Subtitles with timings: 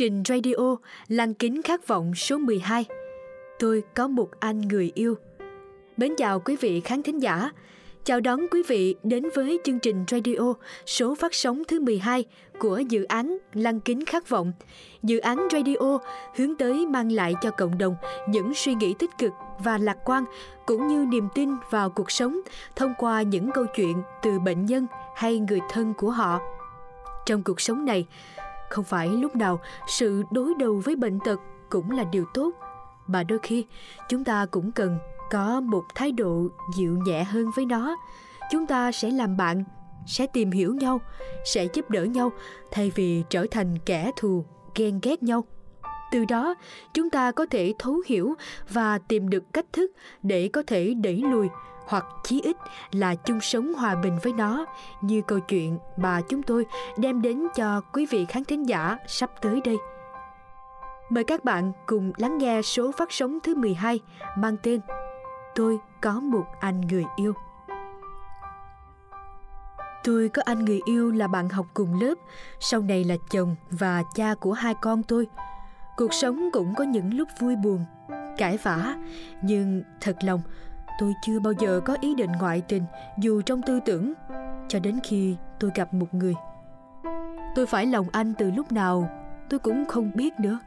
[0.00, 0.76] trình radio
[1.08, 2.84] Lăng kính khát vọng số 12
[3.58, 5.14] Tôi có một anh người yêu
[5.96, 7.50] Mến chào quý vị khán thính giả
[8.04, 10.54] Chào đón quý vị đến với chương trình radio
[10.86, 12.24] số phát sóng thứ 12
[12.58, 14.52] của dự án Lăng kính khát vọng.
[15.02, 15.98] Dự án radio
[16.36, 17.96] hướng tới mang lại cho cộng đồng
[18.28, 20.24] những suy nghĩ tích cực và lạc quan
[20.66, 22.40] cũng như niềm tin vào cuộc sống
[22.76, 26.40] thông qua những câu chuyện từ bệnh nhân hay người thân của họ.
[27.26, 28.06] Trong cuộc sống này,
[28.70, 32.50] không phải lúc nào sự đối đầu với bệnh tật cũng là điều tốt,
[33.06, 33.66] mà đôi khi
[34.08, 34.98] chúng ta cũng cần
[35.30, 37.96] có một thái độ dịu nhẹ hơn với nó.
[38.50, 39.64] Chúng ta sẽ làm bạn
[40.06, 41.00] sẽ tìm hiểu nhau
[41.44, 42.32] sẽ giúp đỡ nhau
[42.70, 45.44] thay vì trở thành kẻ thù ghen ghét nhau.
[46.12, 46.54] Từ đó
[46.94, 48.34] chúng ta có thể thấu hiểu
[48.68, 51.48] và tìm được cách thức để có thể đẩy lùi
[51.86, 52.56] hoặc chí ít
[52.92, 54.66] là chung sống hòa bình với nó,
[55.00, 59.30] như câu chuyện mà chúng tôi đem đến cho quý vị khán thính giả sắp
[59.40, 59.78] tới đây.
[61.08, 64.00] Mời các bạn cùng lắng nghe số phát sóng thứ 12
[64.36, 64.80] mang tên
[65.54, 67.34] tôi có một anh người yêu
[70.04, 72.14] tôi có anh người yêu là bạn học cùng lớp,
[72.60, 75.26] sau này là chồng và cha của hai con tôi
[75.96, 77.84] cuộc sống cũng có những lúc vui buồn,
[78.38, 78.94] cãi vã,
[79.42, 80.40] nhưng thật lòng
[81.00, 82.84] tôi chưa bao giờ có ý định ngoại tình
[83.18, 84.12] dù trong tư tưởng
[84.68, 86.34] cho đến khi tôi gặp một người
[87.54, 89.10] tôi phải lòng anh từ lúc nào
[89.50, 90.58] tôi cũng không biết nữa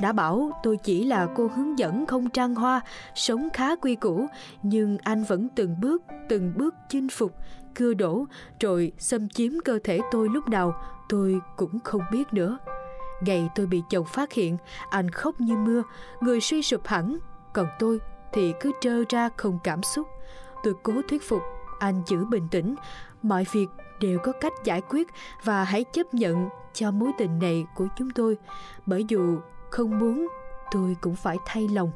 [0.00, 2.80] đã bảo tôi chỉ là cô hướng dẫn không trang hoa,
[3.14, 4.26] sống khá quy củ,
[4.62, 7.34] nhưng anh vẫn từng bước, từng bước chinh phục,
[7.74, 8.24] cưa đổ,
[8.60, 10.74] rồi xâm chiếm cơ thể tôi lúc nào
[11.08, 12.58] tôi cũng không biết nữa.
[13.22, 14.56] Ngày tôi bị chồng phát hiện,
[14.90, 15.82] anh khóc như mưa,
[16.20, 17.18] người suy sụp hẳn,
[17.52, 17.98] còn tôi
[18.32, 20.08] thì cứ trơ ra không cảm xúc.
[20.62, 21.42] Tôi cố thuyết phục
[21.78, 22.74] anh giữ bình tĩnh,
[23.22, 23.66] mọi việc
[24.00, 25.08] đều có cách giải quyết
[25.44, 28.36] và hãy chấp nhận cho mối tình này của chúng tôi.
[28.86, 29.38] Bởi dù
[29.70, 30.28] không muốn
[30.70, 31.90] tôi cũng phải thay lòng.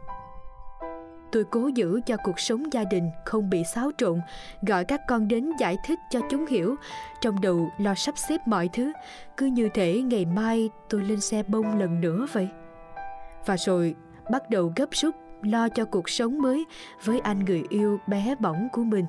[1.32, 4.20] Tôi cố giữ cho cuộc sống gia đình không bị xáo trộn
[4.66, 6.76] gọi các con đến giải thích cho chúng hiểu.
[7.20, 8.92] Trong đầu lo sắp xếp mọi thứ
[9.36, 12.48] cứ như thể ngày mai tôi lên xe bông lần nữa vậy.
[13.46, 13.94] Và rồi
[14.30, 16.64] bắt đầu gấp rút lo cho cuộc sống mới
[17.04, 19.04] với anh người yêu bé bỏng của mình.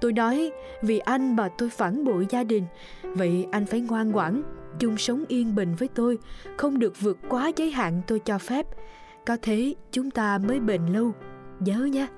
[0.00, 0.50] Tôi nói,
[0.82, 2.64] vì anh mà tôi phản bội gia đình,
[3.02, 4.42] vậy anh phải ngoan ngoãn,
[4.78, 6.18] chung sống yên bình với tôi,
[6.56, 8.66] không được vượt quá giới hạn tôi cho phép.
[9.26, 11.12] Có thế chúng ta mới bền lâu.
[11.60, 12.08] Nhớ nha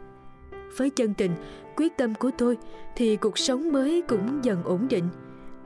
[0.76, 1.30] với chân tình,
[1.76, 2.56] quyết tâm của tôi
[2.96, 5.08] thì cuộc sống mới cũng dần ổn định.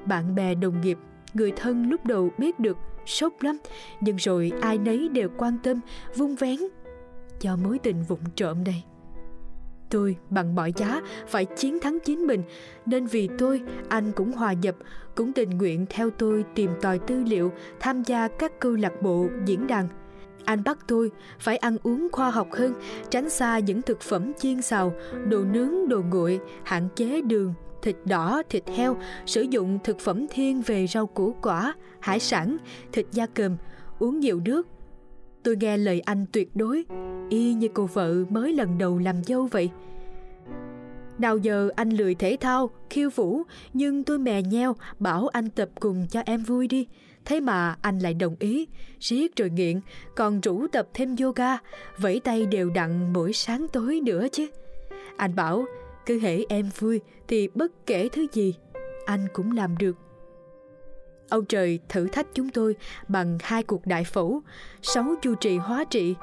[0.06, 0.98] Bạn bè, đồng nghiệp,
[1.34, 2.76] người thân lúc đầu biết được
[3.06, 3.58] sốc lắm,
[4.00, 5.80] nhưng rồi ai nấy đều quan tâm
[6.16, 6.58] vung vén
[7.40, 8.84] cho mối tình vụng trộm này
[9.90, 12.42] tôi bằng mọi giá phải chiến thắng chính mình,
[12.86, 14.76] nên vì tôi, anh cũng hòa nhập,
[15.14, 19.26] cũng tình nguyện theo tôi tìm tòi tư liệu, tham gia các câu lạc bộ,
[19.44, 19.88] diễn đàn.
[20.44, 22.74] Anh bắt tôi phải ăn uống khoa học hơn,
[23.10, 24.92] tránh xa những thực phẩm chiên xào,
[25.28, 28.96] đồ nướng, đồ nguội, hạn chế đường, thịt đỏ, thịt heo,
[29.26, 32.56] sử dụng thực phẩm thiên về rau củ quả, hải sản,
[32.92, 33.56] thịt da cầm
[33.98, 34.66] uống nhiều nước
[35.42, 36.84] tôi nghe lời anh tuyệt đối,
[37.28, 39.70] y như cô vợ mới lần đầu làm dâu vậy.
[41.18, 43.42] Nào giờ anh lười thể thao, khiêu vũ,
[43.72, 46.86] nhưng tôi mè nheo, bảo anh tập cùng cho em vui đi.
[47.24, 48.68] Thế mà anh lại đồng ý,
[49.00, 49.80] riết rồi nghiện,
[50.16, 51.58] còn rủ tập thêm yoga,
[51.98, 54.46] vẫy tay đều đặn mỗi sáng tối nữa chứ.
[55.16, 55.64] Anh bảo,
[56.06, 58.54] cứ hễ em vui thì bất kể thứ gì,
[59.06, 59.96] anh cũng làm được
[61.30, 62.76] ông trời thử thách chúng tôi
[63.08, 64.42] bằng hai cuộc đại phẫu
[64.82, 66.14] sáu chu trị hóa trị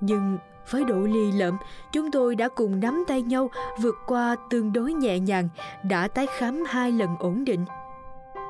[0.00, 0.38] nhưng
[0.70, 1.56] với độ ly lợm,
[1.92, 3.50] chúng tôi đã cùng nắm tay nhau
[3.80, 5.48] vượt qua tương đối nhẹ nhàng,
[5.82, 7.64] đã tái khám hai lần ổn định.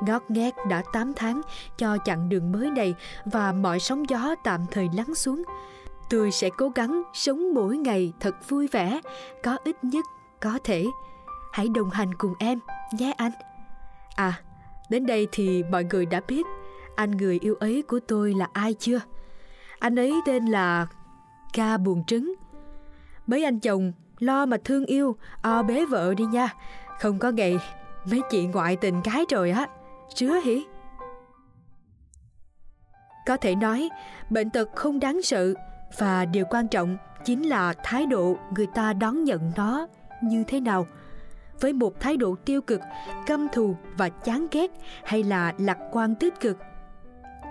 [0.02, 1.40] Ngót nghét đã 8 tháng
[1.78, 5.42] cho chặng đường mới này và mọi sóng gió tạm thời lắng xuống.
[6.10, 9.00] Tôi sẽ cố gắng sống mỗi ngày thật vui vẻ,
[9.42, 10.04] có ít nhất
[10.40, 10.86] có thể.
[11.52, 12.58] Hãy đồng hành cùng em
[12.92, 13.32] nhé anh.
[14.16, 14.40] À,
[14.90, 16.46] đến đây thì mọi người đã biết
[16.96, 19.00] anh người yêu ấy của tôi là ai chưa?
[19.78, 20.86] Anh ấy tên là
[21.52, 22.34] ca buồn trứng.
[23.26, 26.48] Mấy anh chồng lo mà thương yêu, o bế vợ đi nha.
[27.00, 27.58] Không có ngày
[28.10, 29.66] mấy chị ngoại tình cái rồi á.
[30.14, 30.64] Sứa hỉ?
[33.26, 33.88] Có thể nói,
[34.30, 35.54] bệnh tật không đáng sợ
[35.98, 39.86] và điều quan trọng chính là thái độ người ta đón nhận nó
[40.22, 40.86] như thế nào
[41.60, 42.80] với một thái độ tiêu cực
[43.26, 44.70] căm thù và chán ghét
[45.04, 46.56] hay là lạc quan tích cực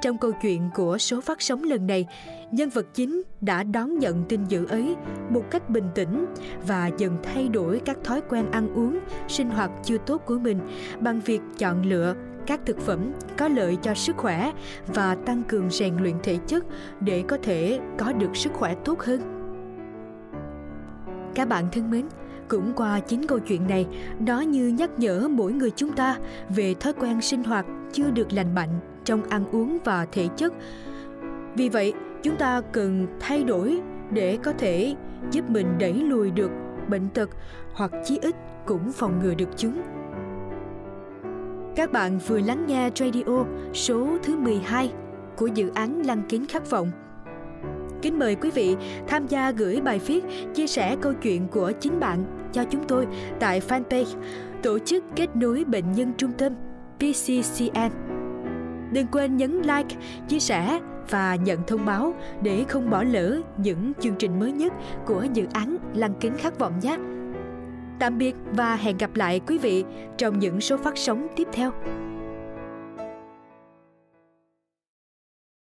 [0.01, 2.05] trong câu chuyện của số phát sóng lần này,
[2.51, 4.95] nhân vật chính đã đón nhận tin dữ ấy
[5.29, 6.25] một cách bình tĩnh
[6.67, 10.59] và dần thay đổi các thói quen ăn uống, sinh hoạt chưa tốt của mình
[10.99, 12.15] bằng việc chọn lựa
[12.47, 14.51] các thực phẩm có lợi cho sức khỏe
[14.87, 16.65] và tăng cường rèn luyện thể chất
[16.99, 19.21] để có thể có được sức khỏe tốt hơn.
[21.35, 22.05] Các bạn thân mến,
[22.47, 23.87] cũng qua chính câu chuyện này,
[24.19, 26.17] nó như nhắc nhở mỗi người chúng ta
[26.49, 30.53] về thói quen sinh hoạt chưa được lành mạnh trong ăn uống và thể chất.
[31.55, 31.93] Vì vậy,
[32.23, 33.81] chúng ta cần thay đổi
[34.11, 34.95] để có thể
[35.31, 36.51] giúp mình đẩy lùi được
[36.89, 37.29] bệnh tật
[37.73, 39.81] hoặc chí ít cũng phòng ngừa được chúng.
[41.75, 44.91] Các bạn vừa lắng nghe Radio số thứ 12
[45.37, 46.91] của dự án Lăng kính khắc vọng.
[48.05, 48.75] Kính mời quý vị
[49.07, 50.23] tham gia gửi bài viết
[50.53, 53.07] chia sẻ câu chuyện của chính bạn cho chúng tôi
[53.39, 54.15] tại fanpage
[54.63, 56.53] Tổ chức Kết nối Bệnh nhân Trung tâm
[56.99, 57.91] PCCN.
[58.91, 59.95] Đừng quên nhấn like,
[60.27, 60.79] chia sẻ
[61.09, 64.73] và nhận thông báo để không bỏ lỡ những chương trình mới nhất
[65.05, 66.97] của dự án Lăng kính khát vọng nhé.
[67.99, 69.83] Tạm biệt và hẹn gặp lại quý vị
[70.17, 71.71] trong những số phát sóng tiếp theo.